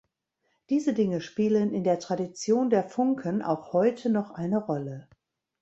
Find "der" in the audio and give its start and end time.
1.83-1.99, 2.71-2.83